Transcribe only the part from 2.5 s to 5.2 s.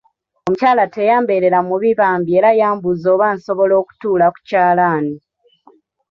yambuuza oba nsobola okutuula ku kyalaani.